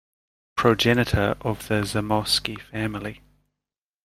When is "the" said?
1.67-1.83